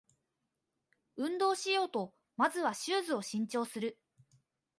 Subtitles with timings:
[1.15, 3.99] 運動しようとまずはシューズを新調する